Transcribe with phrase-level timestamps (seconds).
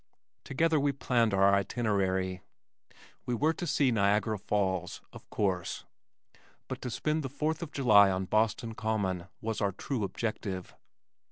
[0.43, 2.41] Together we planned our itinerary.
[3.27, 5.85] We were to see Niagara Falls, of course,
[6.67, 10.73] but to spend the fourth of July on Boston Common, was our true objective.